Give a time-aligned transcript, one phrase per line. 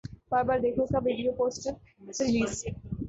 [0.29, 1.71] بار بار دیکھو کا video poster
[2.19, 2.51] release